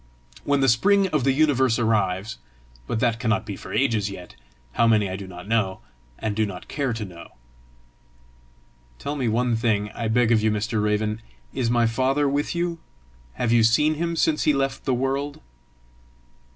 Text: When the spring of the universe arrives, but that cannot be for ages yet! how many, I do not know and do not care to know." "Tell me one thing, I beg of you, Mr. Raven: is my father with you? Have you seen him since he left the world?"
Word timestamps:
When 0.45 0.61
the 0.61 0.67
spring 0.67 1.05
of 1.09 1.25
the 1.25 1.31
universe 1.31 1.77
arrives, 1.77 2.39
but 2.87 2.99
that 3.01 3.19
cannot 3.19 3.45
be 3.45 3.55
for 3.55 3.71
ages 3.71 4.09
yet! 4.09 4.35
how 4.71 4.87
many, 4.87 5.07
I 5.07 5.15
do 5.15 5.27
not 5.27 5.47
know 5.47 5.81
and 6.17 6.35
do 6.35 6.43
not 6.43 6.67
care 6.67 6.91
to 6.91 7.05
know." 7.05 7.33
"Tell 8.97 9.15
me 9.15 9.27
one 9.27 9.55
thing, 9.55 9.91
I 9.91 10.07
beg 10.07 10.31
of 10.31 10.41
you, 10.41 10.49
Mr. 10.49 10.81
Raven: 10.81 11.21
is 11.53 11.69
my 11.69 11.85
father 11.85 12.27
with 12.27 12.55
you? 12.55 12.79
Have 13.33 13.51
you 13.51 13.63
seen 13.63 13.93
him 13.93 14.15
since 14.15 14.45
he 14.45 14.53
left 14.53 14.85
the 14.85 14.93
world?" 14.95 15.39